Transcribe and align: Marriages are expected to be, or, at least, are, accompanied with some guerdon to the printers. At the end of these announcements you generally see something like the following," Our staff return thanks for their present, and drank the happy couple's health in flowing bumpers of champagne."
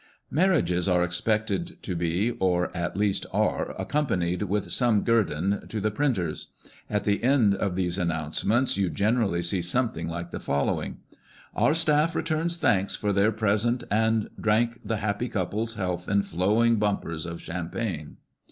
Marriages 0.31 0.87
are 0.87 1.03
expected 1.03 1.77
to 1.83 1.95
be, 1.95 2.31
or, 2.39 2.75
at 2.75 2.97
least, 2.97 3.27
are, 3.31 3.75
accompanied 3.79 4.41
with 4.41 4.71
some 4.71 5.03
guerdon 5.03 5.67
to 5.67 5.79
the 5.79 5.91
printers. 5.91 6.47
At 6.89 7.03
the 7.03 7.23
end 7.23 7.53
of 7.53 7.75
these 7.75 7.99
announcements 7.99 8.77
you 8.77 8.89
generally 8.89 9.43
see 9.43 9.61
something 9.61 10.07
like 10.07 10.31
the 10.31 10.39
following," 10.39 10.97
Our 11.55 11.75
staff 11.75 12.15
return 12.15 12.49
thanks 12.49 12.95
for 12.95 13.13
their 13.13 13.31
present, 13.31 13.83
and 13.91 14.31
drank 14.39 14.79
the 14.83 14.97
happy 14.97 15.29
couple's 15.29 15.75
health 15.75 16.09
in 16.09 16.23
flowing 16.23 16.77
bumpers 16.77 17.27
of 17.27 17.39
champagne." 17.39 18.17